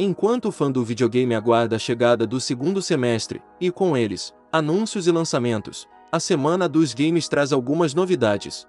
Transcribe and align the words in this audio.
Enquanto 0.00 0.46
o 0.46 0.52
fã 0.52 0.70
do 0.70 0.84
videogame 0.84 1.34
aguarda 1.34 1.74
a 1.74 1.78
chegada 1.78 2.24
do 2.24 2.40
segundo 2.40 2.80
semestre, 2.80 3.42
e 3.60 3.68
com 3.68 3.96
eles, 3.96 4.32
anúncios 4.52 5.08
e 5.08 5.10
lançamentos, 5.10 5.88
a 6.12 6.20
semana 6.20 6.68
dos 6.68 6.94
games 6.94 7.26
traz 7.26 7.52
algumas 7.52 7.94
novidades. 7.94 8.64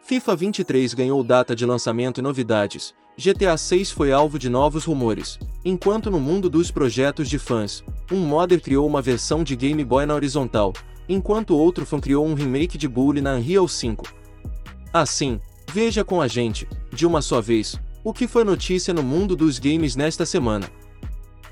FIFA 0.00 0.36
23 0.36 0.94
ganhou 0.94 1.24
data 1.24 1.56
de 1.56 1.66
lançamento 1.66 2.18
e 2.18 2.22
novidades. 2.22 2.94
GTA 3.18 3.56
6 3.56 3.90
foi 3.90 4.12
alvo 4.12 4.38
de 4.38 4.48
novos 4.48 4.84
rumores, 4.84 5.36
enquanto 5.64 6.12
no 6.12 6.20
mundo 6.20 6.48
dos 6.48 6.70
projetos 6.70 7.28
de 7.28 7.40
fãs, 7.40 7.82
um 8.12 8.18
modder 8.18 8.60
criou 8.60 8.86
uma 8.86 9.02
versão 9.02 9.42
de 9.42 9.56
Game 9.56 9.84
Boy 9.84 10.06
na 10.06 10.14
horizontal, 10.14 10.72
enquanto 11.08 11.56
outro 11.56 11.84
fã 11.84 11.98
criou 11.98 12.24
um 12.24 12.34
remake 12.34 12.78
de 12.78 12.86
Bully 12.86 13.20
na 13.20 13.34
Unreal 13.34 13.66
5. 13.66 14.04
Assim, 14.92 15.40
veja 15.72 16.04
com 16.04 16.20
a 16.20 16.28
gente, 16.28 16.68
de 16.92 17.04
uma 17.04 17.20
só 17.20 17.40
vez, 17.40 17.80
o 18.06 18.12
que 18.12 18.28
foi 18.28 18.44
notícia 18.44 18.94
no 18.94 19.02
mundo 19.02 19.34
dos 19.34 19.58
games 19.58 19.96
nesta 19.96 20.24
semana. 20.24 20.70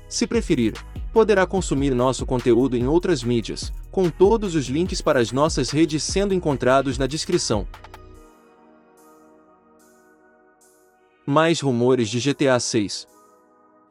Se 0.07 0.25
preferir, 0.25 0.73
poderá 1.11 1.45
consumir 1.45 1.93
nosso 1.93 2.25
conteúdo 2.25 2.77
em 2.77 2.87
outras 2.87 3.25
mídias, 3.25 3.73
com 3.91 4.09
todos 4.09 4.55
os 4.55 4.67
links 4.67 5.01
para 5.01 5.19
as 5.19 5.33
nossas 5.33 5.69
redes 5.69 6.01
sendo 6.01 6.33
encontrados 6.33 6.97
na 6.97 7.07
descrição. 7.07 7.67
Mais 11.25 11.59
rumores 11.59 12.07
de 12.07 12.21
GTA 12.21 12.57
6. 12.57 13.05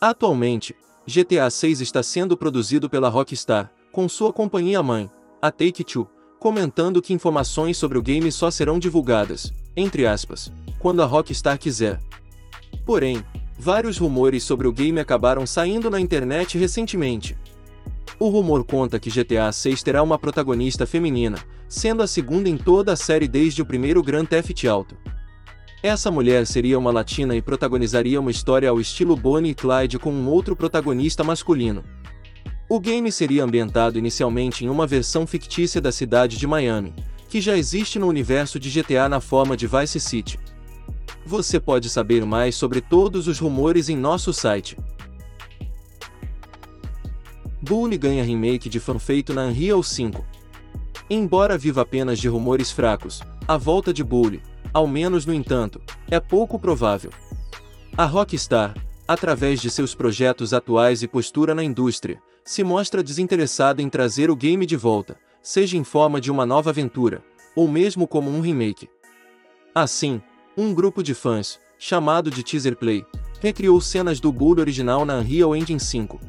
Atualmente, 0.01 0.75
GTA 1.07 1.51
6 1.51 1.83
está 1.83 2.03
sendo 2.03 2.35
produzido 2.35 2.89
pela 2.89 3.11
Rockstar, 3.11 3.71
com 3.93 4.09
sua 4.09 4.33
companhia 4.33 4.83
mãe, 4.83 5.11
a 5.43 5.51
Take-Two, 5.51 6.09
comentando 6.41 7.03
que 7.03 7.13
informações 7.13 7.77
sobre 7.77 7.99
o 7.99 8.03
game 8.03 8.33
só 8.33 8.51
serão 8.51 8.79
divulgadas, 8.79 9.53
entre 9.77 10.07
aspas, 10.07 10.51
quando 10.79 11.03
a 11.03 11.05
Rockstar 11.05 11.59
quiser. 11.59 12.01
Porém, 12.85 13.25
vários 13.59 13.99
rumores 13.99 14.45
sobre 14.45 14.69
o 14.69 14.73
game 14.73 15.01
acabaram 15.01 15.47
saindo 15.47 15.91
na 15.91 16.01
internet 16.01 16.59
recentemente. 16.59 17.37
O 18.19 18.29
rumor 18.29 18.65
conta 18.65 18.99
que 19.01 19.11
GTA 19.11 19.51
6 19.51 19.83
terá 19.83 20.03
uma 20.03 20.19
protagonista 20.19 20.87
feminina, 20.87 21.39
sendo 21.69 22.03
a 22.03 22.07
segunda 22.07 22.49
em 22.49 22.57
toda 22.57 22.93
a 22.93 22.97
série 22.97 23.27
desde 23.27 23.63
o 23.63 23.67
primeiro 23.67 24.03
Grand 24.03 24.27
Theft 24.27 24.65
Auto. 24.65 24.97
Essa 25.83 26.11
mulher 26.11 26.47
seria 26.47 26.79
uma 26.79 26.91
latina 26.91 27.37
e 27.37 27.43
protagonizaria 27.43 28.21
uma 28.21 28.31
história 28.31 28.71
ao 28.71 28.81
estilo 28.81 29.17
Bonnie 29.17 29.51
e 29.51 29.55
Clyde 29.55 29.99
com 29.99 30.11
um 30.11 30.29
outro 30.29 30.57
protagonista 30.57 31.23
masculino. 31.23 31.85
O 32.69 32.81
game 32.81 33.13
seria 33.13 33.45
ambientado 33.45 33.99
inicialmente 33.99 34.65
em 34.65 34.69
uma 34.71 34.87
versão 34.87 35.27
fictícia 35.27 35.81
da 35.81 35.93
cidade 35.93 36.39
de 36.39 36.47
Miami, 36.47 36.95
que 37.29 37.41
já 37.41 37.57
existe 37.57 37.99
no 37.99 38.07
universo 38.07 38.59
de 38.59 38.71
GTA 38.71 39.09
na 39.09 39.21
forma 39.21 39.57
de 39.57 39.67
Vice 39.67 40.01
City. 40.01 40.39
Você 41.27 41.59
pode 41.59 41.89
saber 41.89 42.25
mais 42.27 42.55
sobre 42.55 42.81
todos 42.81 43.27
os 43.27 43.39
rumores 43.39 43.89
em 43.89 43.97
nosso 43.97 44.33
site. 44.33 44.77
Bully 47.63 47.97
ganha 47.97 48.23
remake 48.23 48.69
de 48.69 48.79
fã 48.79 48.99
feito 48.99 49.33
na 49.33 49.47
Unreal 49.47 49.83
5. 49.83 50.25
Embora 51.09 51.57
viva 51.57 51.81
apenas 51.81 52.19
de 52.19 52.29
rumores 52.29 52.71
fracos, 52.71 53.23
a 53.49 53.57
volta 53.57 53.93
de 53.93 54.05
Bully, 54.05 54.43
ao 54.73 54.87
menos 54.87 55.25
no 55.25 55.33
entanto, 55.33 55.81
é 56.11 56.21
pouco 56.21 56.59
provável. 56.59 57.11
A 57.97 58.05
Rockstar, 58.05 58.75
através 59.09 59.61
de 59.61 59.71
seus 59.71 59.95
projetos 59.95 60.53
atuais 60.53 61.03
e 61.03 61.09
postura 61.09 61.55
na 61.55 61.65
indústria, 61.65 62.21
se 62.45 62.63
mostra 62.63 63.03
desinteressada 63.03 63.81
em 63.81 63.89
trazer 63.89 64.31
o 64.31 64.37
game 64.37 64.67
de 64.67 64.77
volta, 64.77 65.17
seja 65.43 65.79
em 65.79 65.85
forma 65.85 66.21
de 66.21 66.31
uma 66.31 66.45
nova 66.45 66.69
aventura, 66.69 67.25
ou 67.57 67.67
mesmo 67.67 68.07
como 68.07 68.31
um 68.31 68.41
remake. 68.41 68.91
Assim, 69.75 70.21
um 70.57 70.73
grupo 70.73 71.03
de 71.03 71.15
fãs, 71.15 71.59
chamado 71.79 72.31
de 72.31 72.43
Teaser 72.43 72.77
Play, 72.77 73.05
recriou 73.41 73.81
cenas 73.81 74.21
do 74.21 74.33
Bull 74.33 74.61
original 74.61 75.05
na 75.05 75.19
Unreal 75.19 75.55
Engine 75.57 75.81
5. 75.81 76.21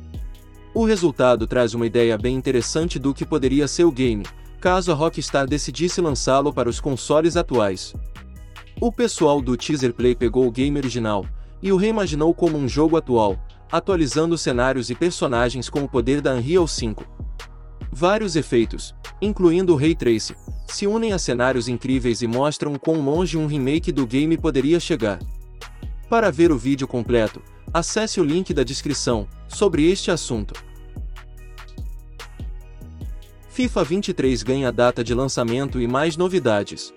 O 0.73 0.83
resultado 0.83 1.45
traz 1.45 1.73
uma 1.73 1.85
ideia 1.85 2.17
bem 2.17 2.35
interessante 2.35 2.97
do 2.97 3.13
que 3.13 3.23
poderia 3.23 3.67
ser 3.67 3.83
o 3.83 3.91
game, 3.91 4.25
caso 4.59 4.91
a 4.91 4.95
Rockstar 4.95 5.47
decidisse 5.47 6.01
lançá-lo 6.01 6.51
para 6.51 6.67
os 6.67 6.79
consoles 6.79 7.37
atuais. 7.37 7.93
O 8.81 8.91
pessoal 8.91 9.39
do 9.41 9.55
Teaser 9.55 9.93
Play 9.93 10.15
pegou 10.15 10.47
o 10.47 10.51
game 10.51 10.77
original 10.77 11.25
e 11.61 11.71
o 11.71 11.77
reimaginou 11.77 12.33
como 12.33 12.57
um 12.57 12.67
jogo 12.67 12.97
atual, 12.97 13.37
atualizando 13.71 14.37
cenários 14.37 14.89
e 14.89 14.95
personagens 14.95 15.69
com 15.69 15.83
o 15.83 15.87
poder 15.87 16.19
da 16.19 16.33
Unreal 16.33 16.67
5. 16.67 17.05
Vários 17.91 18.35
efeitos, 18.35 18.93
incluindo 19.21 19.73
o 19.73 19.75
Ray 19.75 19.95
Tracing, 19.95 20.35
se 20.67 20.87
unem 20.87 21.13
a 21.13 21.19
cenários 21.19 21.67
incríveis 21.67 22.21
e 22.21 22.27
mostram 22.27 22.75
quão 22.75 23.01
longe 23.01 23.37
um 23.37 23.47
remake 23.47 23.91
do 23.91 24.05
game 24.05 24.37
poderia 24.37 24.79
chegar. 24.79 25.19
Para 26.09 26.31
ver 26.31 26.51
o 26.51 26.57
vídeo 26.57 26.87
completo, 26.87 27.41
acesse 27.73 28.19
o 28.19 28.23
link 28.23 28.53
da 28.53 28.63
descrição 28.63 29.27
sobre 29.47 29.89
este 29.89 30.11
assunto. 30.11 30.53
FIFA 33.49 33.83
23 33.85 34.43
ganha 34.43 34.71
data 34.71 35.03
de 35.03 35.13
lançamento 35.13 35.79
e 35.79 35.87
mais 35.87 36.17
novidades. 36.17 36.93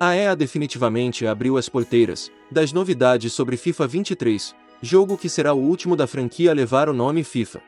A 0.00 0.14
EA 0.14 0.34
definitivamente 0.34 1.26
abriu 1.26 1.56
as 1.56 1.68
porteiras 1.68 2.30
das 2.50 2.72
novidades 2.72 3.32
sobre 3.32 3.56
FIFA 3.56 3.86
23, 3.86 4.54
jogo 4.80 5.16
que 5.16 5.28
será 5.28 5.52
o 5.52 5.60
último 5.60 5.96
da 5.96 6.06
franquia 6.06 6.50
a 6.50 6.54
levar 6.54 6.88
o 6.88 6.92
nome 6.92 7.22
FIFA. 7.22 7.60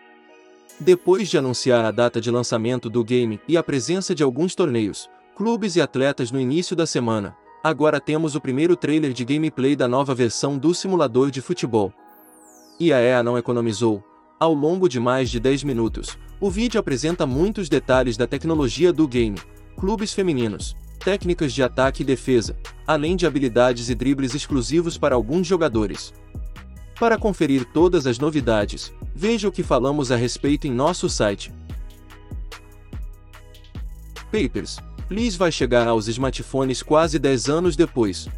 Depois 0.81 1.29
de 1.29 1.37
anunciar 1.37 1.85
a 1.85 1.91
data 1.91 2.21
de 2.21 2.31
lançamento 2.31 2.89
do 2.89 3.03
game 3.03 3.41
e 3.49 3.57
a 3.57 3.63
presença 3.65 4.15
de 4.15 4.23
alguns 4.23 4.55
torneios, 4.55 5.11
clubes 5.35 5.75
e 5.75 5.81
atletas 5.81 6.31
no 6.31 6.41
início 6.41 6.77
da 6.77 6.87
semana, 6.87 7.37
agora 7.65 8.01
temos 8.01 8.37
o 8.37 8.41
primeiro 8.41 8.77
trailer 8.77 9.13
de 9.13 9.25
gameplay 9.25 9.75
da 9.75 9.89
nova 9.89 10.15
versão 10.15 10.57
do 10.57 10.73
simulador 10.73 11.33
de 11.33 11.41
futebol. 11.41 11.93
E 12.79 12.93
a 12.93 13.01
EA 13.01 13.25
não 13.25 13.37
economizou. 13.37 14.05
Ao 14.39 14.55
longo 14.55 14.89
de 14.89 15.01
mais 15.01 15.29
de 15.31 15.41
10 15.41 15.65
minutos, 15.65 16.17
o 16.41 16.49
vídeo 16.49 16.79
apresenta 16.79 17.27
muitos 17.27 17.69
detalhes 17.69 18.17
da 18.17 18.29
tecnologia 18.29 18.93
do 18.93 19.09
game, 19.09 19.37
clubes 19.77 20.13
femininos, 20.13 20.77
técnicas 21.01 21.53
de 21.53 21.61
ataque 21.61 22.03
e 22.03 22.07
defesa, 22.07 22.57
além 22.87 23.17
de 23.17 23.27
habilidades 23.27 23.91
e 23.91 23.97
dribles 23.97 24.33
exclusivos 24.33 24.97
para 24.97 25.17
alguns 25.17 25.45
jogadores. 25.45 26.15
Para 27.01 27.19
conferir 27.19 27.65
todas 27.65 28.07
as 28.07 28.21
novidades, 28.21 28.93
veja 29.19 29.49
o 29.49 29.53
que 29.53 29.65
falamos 29.65 30.13
a 30.13 30.17
respeito 30.17 30.69
em 30.69 30.71
nosso 30.71 31.09
site. 31.09 31.53
Papers, 34.31 34.79
Please 35.09 35.37
vai 35.37 35.51
chegar 35.51 35.89
aos 35.89 36.07
smartphones 36.07 36.85
quase 36.85 37.19
10 37.19 37.49
anos 37.49 37.75
depois. 37.75 38.29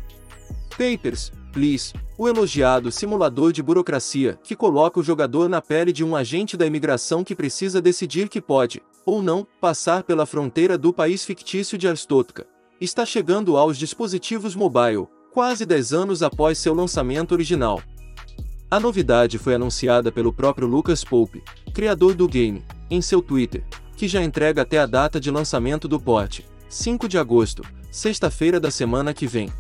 Papers, 0.71 1.31
Please, 1.53 1.93
o 2.17 2.27
elogiado 2.27 2.91
simulador 2.91 3.53
de 3.53 3.63
burocracia 3.63 4.39
que 4.43 4.57
coloca 4.57 4.99
o 4.99 5.03
jogador 5.03 5.51
na 5.51 5.61
pele 5.61 5.93
de 5.93 6.03
um 6.03 6.17
agente 6.17 6.57
da 6.57 6.65
imigração 6.65 7.23
que 7.23 7.35
precisa 7.35 7.83
decidir 7.83 8.31
que 8.31 8.41
pode, 8.41 8.81
ou 9.05 9.21
não, 9.23 9.47
passar 9.61 10.03
pela 10.03 10.25
fronteira 10.25 10.79
do 10.79 10.95
país 10.95 11.27
fictício 11.27 11.77
de 11.77 11.89
Aristotka, 11.89 12.47
está 12.81 13.05
chegando 13.05 13.59
aos 13.59 13.77
dispositivos 13.77 14.55
mobile, 14.55 15.09
quase 15.31 15.67
10 15.67 15.93
anos 15.93 16.23
após 16.23 16.57
seu 16.57 16.73
lançamento 16.73 17.33
original. 17.33 17.83
A 18.71 18.79
novidade 18.79 19.37
foi 19.37 19.57
anunciada 19.57 20.13
pelo 20.13 20.33
próprio 20.33 20.69
Lucas 20.69 21.03
Pope, 21.03 21.43
criador 21.75 22.15
do 22.15 22.29
game, 22.29 22.65
em 22.89 23.03
seu 23.03 23.21
Twitter, 23.21 23.65
que 23.97 24.07
já 24.07 24.23
entrega 24.23 24.63
até 24.63 24.79
a 24.79 24.87
data 24.87 25.19
de 25.19 25.29
lançamento 25.29 25.89
do 25.89 25.99
porte, 25.99 26.47
5 26.69 27.09
de 27.09 27.19
agosto, 27.19 27.65
sexta-feira 27.91 28.61
da 28.61 28.71
semana 28.71 29.13
que 29.13 29.27
vem. 29.27 29.53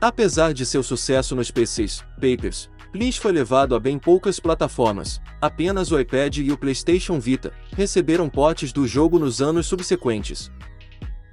Apesar 0.00 0.54
de 0.54 0.64
seu 0.64 0.82
sucesso 0.82 1.36
nos 1.36 1.50
PCs, 1.50 2.02
Papers, 2.14 2.70
Please 2.90 3.20
foi 3.20 3.32
levado 3.32 3.74
a 3.74 3.80
bem 3.80 3.98
poucas 3.98 4.40
plataformas, 4.40 5.20
apenas 5.40 5.92
o 5.92 6.00
iPad 6.00 6.38
e 6.38 6.52
o 6.52 6.58
PlayStation 6.58 7.20
Vita 7.20 7.52
receberam 7.74 8.30
potes 8.30 8.72
do 8.72 8.86
jogo 8.86 9.18
nos 9.18 9.42
anos 9.42 9.66
subsequentes. 9.66 10.50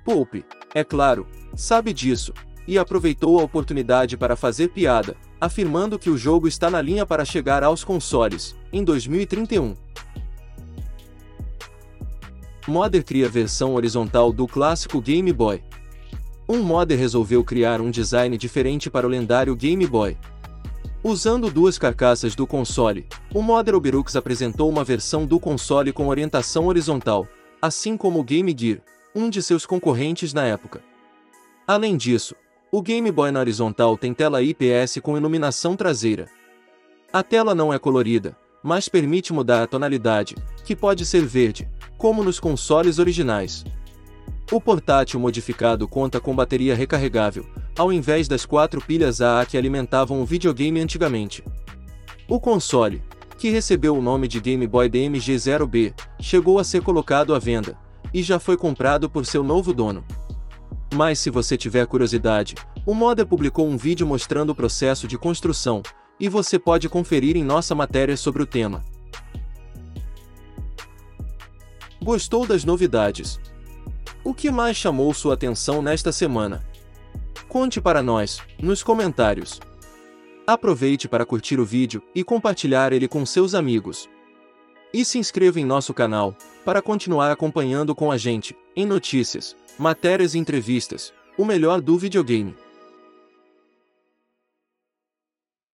Pope, 0.03 0.45
é 0.73 0.83
claro, 0.83 1.27
sabe 1.55 1.93
disso, 1.93 2.33
e 2.67 2.77
aproveitou 2.77 3.39
a 3.39 3.43
oportunidade 3.43 4.15
para 4.15 4.35
fazer 4.35 4.69
piada, 4.69 5.15
afirmando 5.39 5.99
que 5.99 6.09
o 6.09 6.17
jogo 6.17 6.47
está 6.47 6.69
na 6.69 6.81
linha 6.81 7.05
para 7.05 7.25
chegar 7.25 7.63
aos 7.63 7.83
consoles, 7.83 8.55
em 8.71 8.83
2031. 8.83 9.75
Modder 12.67 13.03
cria 13.03 13.27
versão 13.29 13.75
horizontal 13.75 14.31
do 14.31 14.47
clássico 14.47 15.01
Game 15.01 15.31
Boy. 15.33 15.63
Um 16.47 16.61
modder 16.61 16.97
resolveu 16.97 17.43
criar 17.43 17.81
um 17.81 17.89
design 17.89 18.37
diferente 18.37 18.89
para 18.89 19.05
o 19.05 19.09
lendário 19.09 19.55
Game 19.55 19.85
Boy, 19.85 20.17
Usando 21.01 21.49
duas 21.49 21.77
carcaças 21.77 22.35
do 22.35 22.45
console, 22.45 23.07
o 23.33 23.41
modder 23.41 23.73
Oberux 23.73 24.17
apresentou 24.17 24.69
uma 24.69 24.83
versão 24.83 25.25
do 25.25 25.39
console 25.39 25.93
com 25.93 26.09
orientação 26.09 26.67
horizontal, 26.67 27.25
assim 27.61 27.95
como 27.95 28.19
o 28.19 28.23
Game 28.23 28.53
Gear, 28.57 28.81
um 29.15 29.29
de 29.29 29.41
seus 29.41 29.65
concorrentes 29.65 30.33
na 30.33 30.43
época. 30.43 30.81
Além 31.65 31.95
disso, 31.95 32.35
o 32.71 32.81
Game 32.83 33.11
Boy 33.11 33.31
na 33.31 33.39
horizontal 33.39 33.97
tem 33.97 34.13
tela 34.13 34.43
IPS 34.43 34.99
com 35.01 35.17
iluminação 35.17 35.75
traseira. 35.75 36.27
A 37.11 37.23
tela 37.23 37.55
não 37.55 37.73
é 37.73 37.79
colorida, 37.79 38.37
mas 38.61 38.87
permite 38.87 39.33
mudar 39.33 39.63
a 39.63 39.67
tonalidade, 39.67 40.35
que 40.63 40.75
pode 40.75 41.03
ser 41.03 41.25
verde, 41.25 41.67
como 41.97 42.23
nos 42.23 42.39
consoles 42.39 42.99
originais. 42.99 43.65
O 44.51 44.61
portátil 44.61 45.19
modificado 45.19 45.87
conta 45.87 46.19
com 46.19 46.35
bateria 46.35 46.75
recarregável, 46.75 47.45
ao 47.75 47.91
invés 47.91 48.27
das 48.27 48.45
quatro 48.45 48.79
pilhas 48.81 49.19
AA 49.19 49.45
que 49.47 49.57
alimentavam 49.57 50.21
o 50.21 50.25
videogame 50.25 50.79
antigamente. 50.79 51.43
O 52.27 52.39
console, 52.39 53.01
que 53.37 53.49
recebeu 53.49 53.97
o 53.97 54.01
nome 54.01 54.27
de 54.27 54.39
Game 54.39 54.67
Boy 54.67 54.87
DMG-0B, 54.89 55.93
chegou 56.19 56.59
a 56.59 56.63
ser 56.63 56.83
colocado 56.83 57.33
à 57.33 57.39
venda, 57.39 57.75
e 58.13 58.21
já 58.21 58.39
foi 58.39 58.57
comprado 58.57 59.09
por 59.09 59.25
seu 59.25 59.43
novo 59.43 59.73
dono. 59.73 60.03
Mas 60.93 61.19
se 61.19 61.29
você 61.29 61.55
tiver 61.55 61.85
curiosidade, 61.85 62.55
o 62.85 62.93
Modder 62.93 63.25
publicou 63.25 63.67
um 63.67 63.77
vídeo 63.77 64.07
mostrando 64.07 64.51
o 64.51 64.55
processo 64.55 65.07
de 65.07 65.17
construção, 65.17 65.83
e 66.19 66.27
você 66.27 66.57
pode 66.59 66.89
conferir 66.89 67.37
em 67.37 67.43
nossa 67.43 67.73
matéria 67.73 68.17
sobre 68.17 68.43
o 68.43 68.45
tema. 68.45 68.83
Gostou 72.01 72.45
das 72.45 72.65
novidades? 72.65 73.39
O 74.23 74.33
que 74.33 74.49
mais 74.51 74.75
chamou 74.75 75.13
sua 75.13 75.35
atenção 75.35 75.81
nesta 75.81 76.11
semana? 76.11 76.65
Conte 77.47 77.79
para 77.79 78.01
nós, 78.03 78.41
nos 78.61 78.83
comentários. 78.83 79.59
Aproveite 80.45 81.07
para 81.07 81.25
curtir 81.25 81.59
o 81.59 81.65
vídeo 81.65 82.01
e 82.13 82.23
compartilhar 82.23 82.91
ele 82.91 83.07
com 83.07 83.25
seus 83.25 83.53
amigos. 83.53 84.09
E 84.93 85.05
se 85.05 85.19
inscreva 85.19 85.59
em 85.59 85.65
nosso 85.65 85.93
canal, 85.93 86.35
para 86.65 86.81
continuar 86.81 87.31
acompanhando 87.31 87.93
com 87.93 88.11
a 88.11 88.17
gente, 88.17 88.55
em 88.75 88.85
notícias, 88.85 89.55
matérias 89.77 90.33
e 90.33 90.39
entrevistas, 90.39 91.13
o 91.37 91.45
melhor 91.45 91.79
do 91.79 91.97
videogame. 91.97 92.55